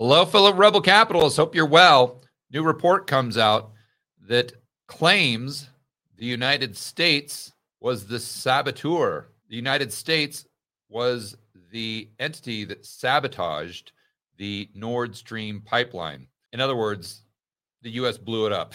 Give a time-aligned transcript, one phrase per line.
[0.00, 1.36] Hello, fellow rebel capitalists.
[1.36, 2.22] Hope you're well.
[2.50, 3.72] New report comes out
[4.28, 4.50] that
[4.88, 5.68] claims
[6.16, 9.28] the United States was the saboteur.
[9.50, 10.46] The United States
[10.88, 11.36] was
[11.70, 13.92] the entity that sabotaged
[14.38, 16.28] the Nord Stream pipeline.
[16.54, 17.26] In other words,
[17.82, 18.72] the US blew it up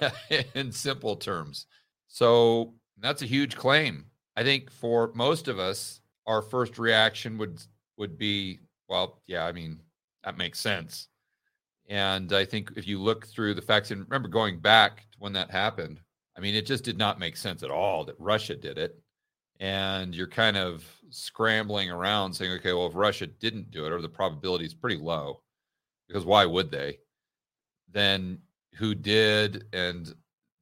[0.56, 1.66] in simple terms.
[2.08, 4.06] So that's a huge claim.
[4.34, 7.62] I think for most of us, our first reaction would
[7.96, 9.78] would be, well, yeah, I mean,
[10.24, 11.08] that makes sense.
[11.88, 15.32] And I think if you look through the facts, and remember going back to when
[15.34, 16.00] that happened,
[16.36, 18.98] I mean, it just did not make sense at all that Russia did it.
[19.60, 24.00] And you're kind of scrambling around saying, okay, well, if Russia didn't do it, or
[24.00, 25.42] the probability is pretty low,
[26.08, 26.98] because why would they?
[27.92, 28.38] Then
[28.74, 29.66] who did?
[29.72, 30.12] And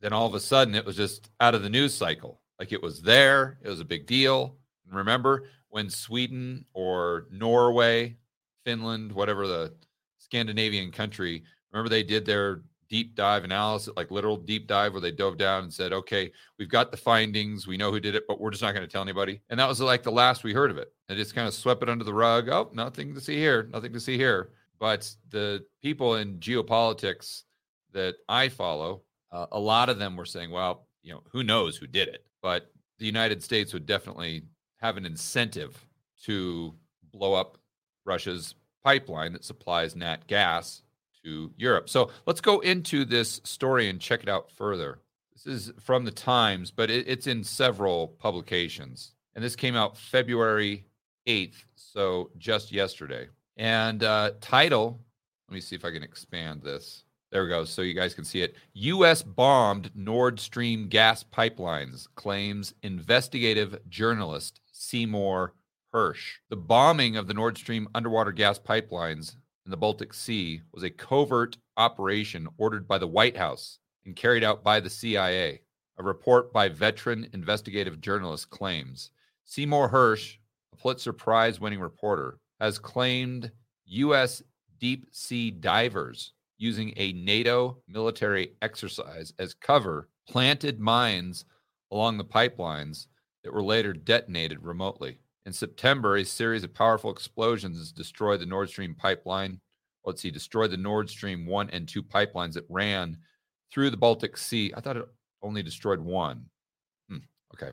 [0.01, 2.41] then all of a sudden it was just out of the news cycle.
[2.59, 4.57] Like it was there, it was a big deal.
[4.87, 8.17] And remember when Sweden or Norway
[8.65, 9.75] Finland, whatever the
[10.19, 11.43] Scandinavian country.
[11.73, 15.65] Remember, they did their deep dive analysis, like literal deep dive, where they dove down
[15.65, 17.67] and said, okay, we've got the findings.
[17.67, 19.41] We know who did it, but we're just not going to tell anybody.
[19.49, 20.93] And that was like the last we heard of it.
[21.09, 22.51] They just kind of swept it under the rug.
[22.51, 24.51] Oh, nothing to see here, nothing to see here.
[24.79, 27.45] But the people in geopolitics
[27.93, 31.77] that I follow, uh, a lot of them were saying, well, you know, who knows
[31.77, 32.27] who did it?
[32.43, 34.43] But the United States would definitely
[34.81, 35.83] have an incentive
[36.25, 36.75] to
[37.13, 37.59] blow up
[38.05, 40.83] Russia's pipeline that supplies nat gas
[41.25, 41.89] to Europe.
[41.89, 44.99] So let's go into this story and check it out further.
[45.33, 49.13] This is from the Times, but it, it's in several publications.
[49.35, 50.85] And this came out February
[51.27, 53.29] 8th, so just yesterday.
[53.57, 55.01] And uh, title,
[55.49, 57.05] let me see if I can expand this.
[57.31, 57.65] There we go.
[57.65, 58.57] So you guys can see it.
[58.75, 59.23] U.S.
[59.23, 65.55] bombed Nord Stream gas pipelines, claims investigative journalist Seymour
[65.95, 66.39] Hersh.
[66.49, 70.91] The bombing of the Nord Stream underwater gas pipelines in the Baltic Sea was a
[70.91, 75.61] covert operation ordered by the White House and carried out by the CIA.
[75.99, 79.11] A report by veteran investigative journalist claims
[79.45, 80.37] Seymour Hersh,
[80.73, 83.53] a Pulitzer Prize winning reporter, has claimed
[83.85, 84.43] U.S.
[84.81, 91.45] deep sea divers using a NATO military exercise as cover planted mines
[91.91, 93.09] along the pipelines
[93.45, 95.19] that were later detonated remotely.
[95.45, 99.61] In September, a series of powerful explosions destroyed the Nord Stream pipeline.
[100.05, 103.19] Let's see, destroyed the Nord Stream 1 and 2 pipelines that ran
[103.73, 104.73] through the Baltic Sea.
[104.77, 105.09] I thought it
[105.43, 106.47] only destroyed one.
[107.09, 107.19] Hmm,
[107.55, 107.73] okay.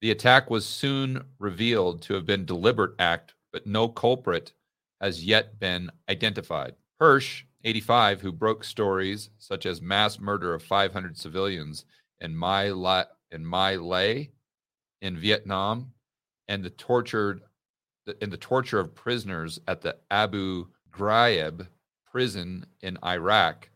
[0.00, 4.52] The attack was soon revealed to have been deliberate act, but no culprit
[5.00, 6.74] has yet been identified.
[7.00, 11.84] Hersh, 85, who broke stories such as mass murder of 500 civilians
[12.20, 14.30] in My La- in My Lai
[15.02, 15.92] in Vietnam
[16.48, 17.42] and the tortured
[18.20, 21.66] in the torture of prisoners at the Abu Ghraib
[22.10, 23.68] prison in Iraq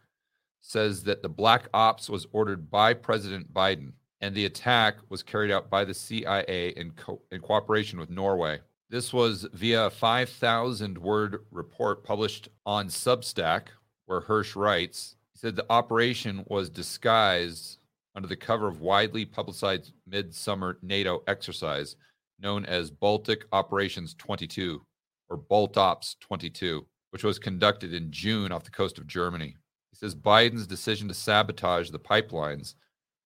[0.61, 5.51] says that the black ops was ordered by President Biden and the attack was carried
[5.51, 8.61] out by the CIA in, co- in cooperation with Norway.
[8.91, 13.69] This was via a 5,000 word report published on Substack,
[14.07, 17.79] where Hersh writes, he said the operation was disguised
[18.15, 21.97] under the cover of widely publicized midsummer NATO exercise
[22.41, 24.85] known as Baltic Operations 22
[25.29, 29.57] or Baltops 22, which was conducted in June off the coast of Germany.
[29.91, 32.75] He says Biden's decision to sabotage the pipelines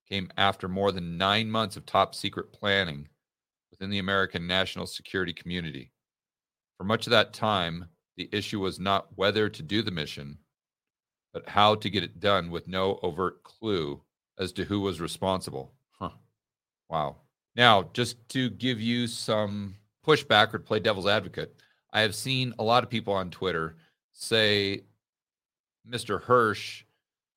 [0.08, 3.08] came after more than nine months of top secret planning
[3.70, 5.90] within the American national security community.
[6.78, 7.86] For much of that time,
[8.16, 10.38] the issue was not whether to do the mission,
[11.32, 14.02] but how to get it done with no overt clue
[14.38, 15.72] as to who was responsible.
[15.98, 16.10] Huh.
[16.88, 17.16] Wow.
[17.56, 19.76] Now, just to give you some
[20.06, 21.54] pushback or play devil's advocate,
[21.92, 23.76] I have seen a lot of people on Twitter
[24.12, 24.82] say
[25.88, 26.20] Mr.
[26.22, 26.82] Hersh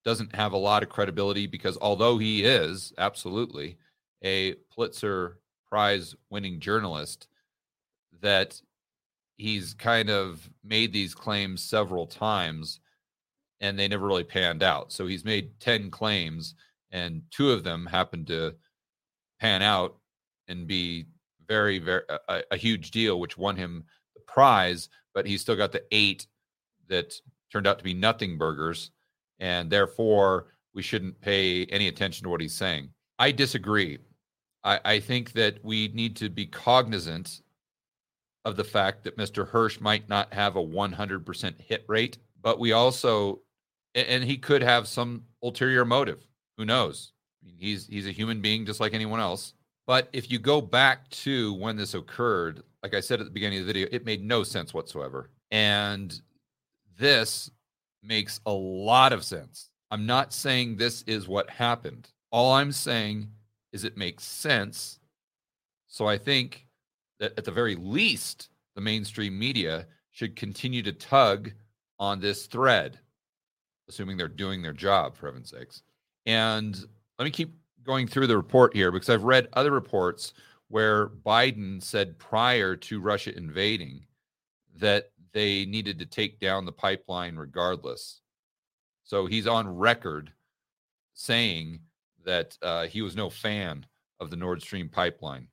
[0.03, 3.77] doesn't have a lot of credibility because although he is absolutely
[4.23, 5.39] a Pulitzer
[5.69, 7.27] Prize winning journalist,
[8.21, 8.59] that
[9.35, 12.79] he's kind of made these claims several times
[13.59, 14.91] and they never really panned out.
[14.91, 16.55] So he's made 10 claims
[16.91, 18.55] and two of them happened to
[19.39, 19.97] pan out
[20.47, 21.05] and be
[21.47, 23.83] very, very a, a huge deal, which won him
[24.15, 24.89] the prize.
[25.13, 26.27] But he still got the eight
[26.87, 27.13] that
[27.51, 28.91] turned out to be nothing burgers,
[29.39, 32.89] and therefore we shouldn't pay any attention to what he's saying.
[33.17, 33.97] I disagree.
[34.63, 37.41] I, I think that we need to be cognizant
[38.45, 39.49] of the fact that Mr.
[39.49, 43.41] Hersh might not have a 100% hit rate, but we also,
[43.95, 46.25] and he could have some ulterior motive.
[46.57, 47.11] Who knows?
[47.57, 49.53] He's he's a human being just like anyone else.
[49.87, 53.59] But if you go back to when this occurred, like I said at the beginning
[53.59, 55.29] of the video, it made no sense whatsoever.
[55.49, 56.21] And
[56.99, 57.49] this
[58.03, 59.69] makes a lot of sense.
[59.89, 62.09] I'm not saying this is what happened.
[62.31, 63.29] All I'm saying
[63.71, 64.99] is it makes sense.
[65.87, 66.67] So I think
[67.19, 71.51] that at the very least, the mainstream media should continue to tug
[71.97, 72.99] on this thread,
[73.87, 75.81] assuming they're doing their job, for heaven's sakes.
[76.25, 76.77] And
[77.17, 77.55] let me keep
[77.87, 80.33] going through the report here because I've read other reports
[80.67, 84.05] where Biden said prior to Russia invading
[84.75, 88.19] that they needed to take down the pipeline regardless.
[89.05, 90.33] So he's on record
[91.13, 91.79] saying
[92.25, 93.85] that uh, he was no fan
[94.19, 95.47] of the Nord Stream pipeline.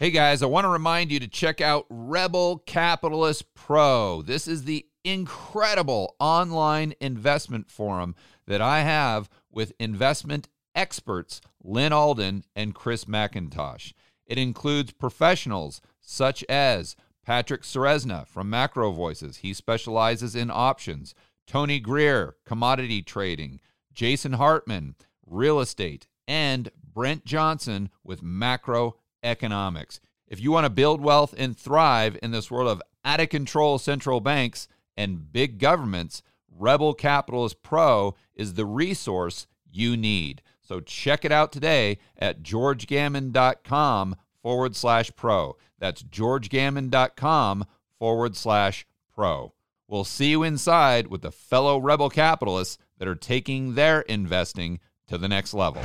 [0.00, 4.22] Hey guys, I want to remind you to check out Rebel Capitalist Pro.
[4.22, 8.14] This is the incredible online investment forum
[8.46, 13.92] that I have with investment experts Lyn Alden and Chris MacIntosh.
[14.26, 19.38] It includes professionals such as Patrick Ceresna from Macro Voices.
[19.38, 21.14] He specializes in options.
[21.46, 23.60] Tony Greer, commodity trading.
[23.92, 24.94] Jason Hartman,
[25.26, 26.06] real estate.
[26.26, 30.00] And Brent Johnson with macro economics.
[30.26, 33.78] If you want to build wealth and thrive in this world of out of control
[33.78, 40.42] central banks and big governments, Rebel Capitalist Pro is the resource you need.
[40.60, 45.56] So check it out today at georgegammon.com forward slash pro.
[45.78, 47.64] That's georgegammon.com
[47.98, 49.52] forward slash pro.
[49.88, 55.18] We'll see you inside with the fellow rebel capitalists that are taking their investing to
[55.18, 55.82] the next level.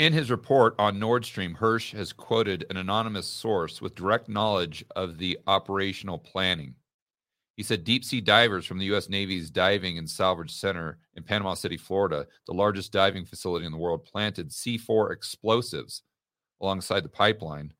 [0.00, 4.82] In his report on Nord Stream, Hersh has quoted an anonymous source with direct knowledge
[4.96, 6.74] of the operational planning.
[7.58, 9.10] He said deep sea divers from the U.S.
[9.10, 13.76] Navy's Diving and Salvage Center in Panama City, Florida, the largest diving facility in the
[13.76, 16.00] world, planted C4 explosives
[16.62, 17.74] alongside the pipeline,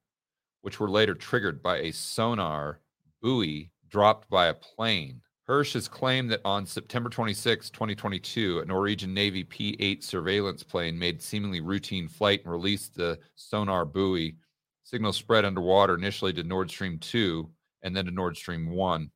[0.61, 2.81] which were later triggered by a sonar
[3.23, 5.23] buoy dropped by a plane.
[5.51, 10.97] Hersh has claimed that on September 26, 2022, a Norwegian Navy P 8 surveillance plane
[10.97, 14.37] made seemingly routine flight and released the sonar buoy.
[14.85, 17.51] Signal spread underwater initially to Nord Stream 2
[17.83, 19.03] and then to Nord Stream 1.
[19.03, 19.09] A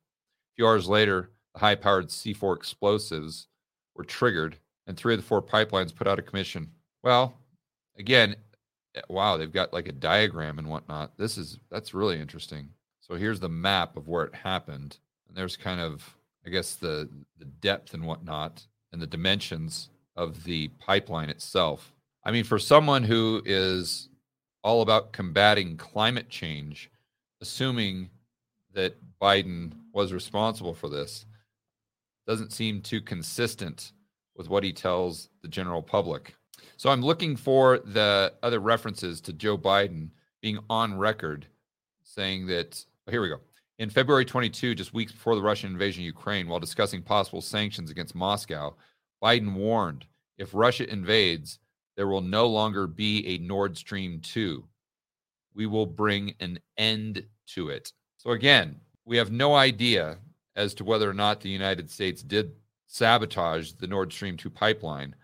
[0.57, 3.47] few hours later, the high powered C4 explosives
[3.95, 4.57] were triggered
[4.87, 6.69] and three of the four pipelines put out of commission.
[7.01, 7.39] Well,
[7.97, 8.35] again,
[8.93, 11.17] eh, wow, they've got like a diagram and whatnot.
[11.17, 12.71] This is that's really interesting.
[12.99, 14.97] So here's the map of where it happened.
[15.29, 16.14] And there's kind of
[16.45, 21.93] I guess the the depth and whatnot and the dimensions of the pipeline itself.
[22.23, 24.09] I mean, for someone who is
[24.63, 26.89] all about combating climate change,
[27.41, 28.09] assuming
[28.73, 31.25] that Biden was responsible for this
[32.27, 33.91] doesn't seem too consistent
[34.35, 36.35] with what he tells the general public.
[36.77, 40.09] So I'm looking for the other references to Joe Biden
[40.41, 41.47] being on record
[42.03, 43.39] saying that, oh, here we go.
[43.77, 47.91] In February 22, just weeks before the Russian invasion of Ukraine, while discussing possible sanctions
[47.91, 48.73] against Moscow,
[49.21, 50.05] Biden warned
[50.37, 51.59] if Russia invades,
[51.97, 54.63] there will no longer be a Nord Stream 2.
[55.53, 57.91] We will bring an end to it.
[58.17, 60.19] So, again, we have no idea
[60.55, 62.53] as to whether or not the United States did
[62.87, 65.15] sabotage the Nord Stream 2 pipeline,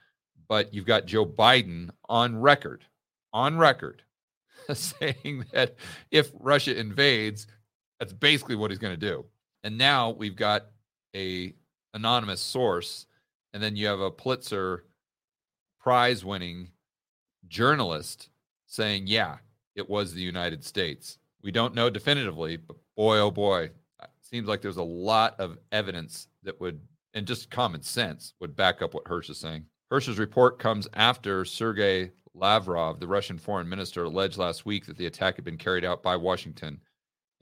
[0.49, 2.83] but you've got Joe Biden on record,
[3.31, 4.03] on record,
[4.73, 5.75] saying that
[6.11, 7.47] if Russia invades,
[8.01, 9.23] that's basically what he's going to do.
[9.63, 10.65] And now we've got
[11.15, 11.53] a
[11.93, 13.05] anonymous source,
[13.53, 14.85] and then you have a Pulitzer
[15.79, 16.69] prize winning
[17.47, 18.29] journalist
[18.65, 19.37] saying, yeah,
[19.75, 21.19] it was the United States.
[21.43, 23.65] We don't know definitively, but boy, oh boy,
[24.01, 26.79] it seems like there's a lot of evidence that would,
[27.13, 29.65] and just common sense, would back up what Hersh is saying.
[29.93, 35.05] Hersh's report comes after Sergei Lavrov, the Russian foreign minister, alleged last week that the
[35.05, 36.79] attack had been carried out by Washington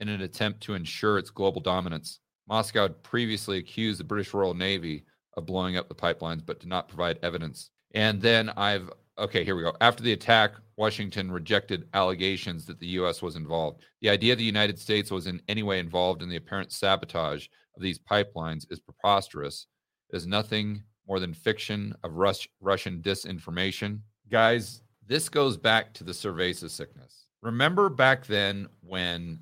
[0.00, 2.20] in an attempt to ensure its global dominance.
[2.48, 5.04] Moscow had previously accused the British Royal Navy
[5.36, 7.70] of blowing up the pipelines, but did not provide evidence.
[7.94, 9.76] And then I've, okay, here we go.
[9.80, 13.22] After the attack, Washington rejected allegations that the U.S.
[13.22, 13.82] was involved.
[14.00, 17.82] The idea the United States was in any way involved in the apparent sabotage of
[17.82, 19.66] these pipelines is preposterous.
[20.12, 24.00] It is nothing more than fiction of Rus- Russian disinformation.
[24.30, 27.26] Guys, this goes back to the cerveza sickness.
[27.42, 29.40] Remember back then when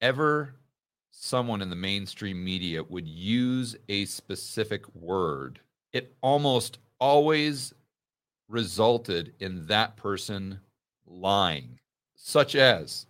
[0.00, 0.54] ever
[1.10, 5.60] someone in the mainstream media would use a specific word,
[5.92, 7.74] it almost always
[8.48, 10.60] resulted in that person
[11.06, 11.78] lying,
[12.14, 13.06] such as,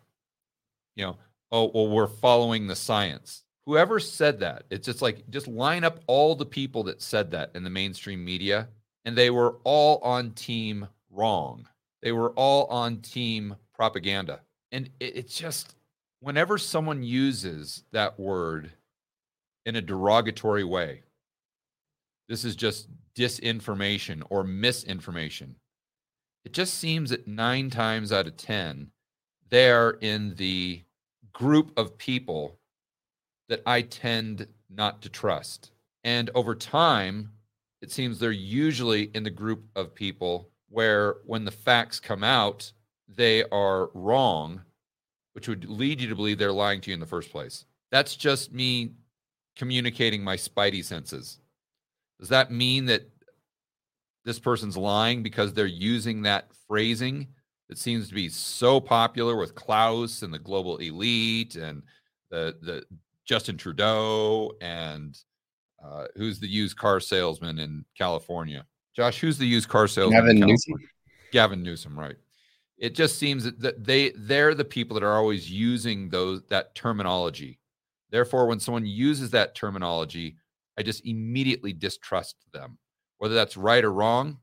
[0.96, 1.16] you know,
[1.52, 3.44] oh, well, we're following the science.
[3.66, 7.50] Whoever said that, it's just like, just line up all the people that said that
[7.54, 8.68] in the mainstream media,
[9.04, 11.68] and they were all on team wrong.
[12.02, 14.40] They were all on team propaganda.
[14.72, 15.74] And it, just
[16.20, 18.72] whenever someone uses that word
[19.66, 21.02] in a derogatory way,
[22.28, 25.56] this is just disinformation or misinformation.
[26.44, 28.90] It just seems that nine times out of 10,
[29.50, 30.82] they're in the
[31.32, 32.58] group of people
[33.48, 35.72] that I tend not to trust.
[36.04, 37.32] And over time,
[37.80, 42.72] it seems they're usually in the group of people where when the facts come out,
[43.08, 44.62] they are wrong,
[45.38, 47.64] which would lead you to believe they're lying to you in the first place.
[47.92, 48.94] That's just me
[49.54, 51.38] communicating my spidey senses.
[52.18, 53.08] Does that mean that
[54.24, 57.28] this person's lying because they're using that phrasing
[57.68, 61.84] that seems to be so popular with Klaus and the global elite and
[62.32, 62.82] the the
[63.24, 65.16] Justin Trudeau and
[65.84, 68.66] uh, who's the used car salesman in California?
[68.96, 70.20] Josh, who's the used car salesman?
[70.20, 70.74] Gavin Newsom.
[71.30, 72.16] Gavin Newsom, right?
[72.78, 77.58] It just seems that they they're the people that are always using those that terminology.
[78.10, 80.36] Therefore, when someone uses that terminology,
[80.78, 82.78] I just immediately distrust them.
[83.18, 84.38] Whether that's right or wrong,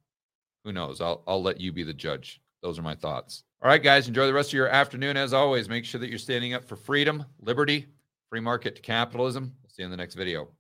[0.66, 1.00] who knows?
[1.00, 2.42] I'll I'll let you be the judge.
[2.62, 3.44] Those are my thoughts.
[3.62, 5.18] All right, guys, enjoy the rest of your afternoon.
[5.18, 7.88] As always, make sure that you're standing up for freedom, liberty,
[8.30, 9.54] free market capitalism.
[9.64, 10.56] We'll see you in the next video.